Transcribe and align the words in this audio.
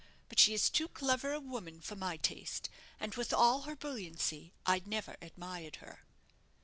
But 0.29 0.39
she 0.39 0.51
is 0.55 0.71
too 0.71 0.87
clever 0.87 1.31
a 1.31 1.39
woman 1.39 1.79
for 1.79 1.95
my 1.95 2.17
taste; 2.17 2.71
and 2.99 3.13
with 3.13 3.31
all 3.31 3.61
her 3.69 3.75
brilliancy, 3.75 4.51
I 4.65 4.81
never 4.83 5.15
admired 5.21 5.75
her." 5.75 5.99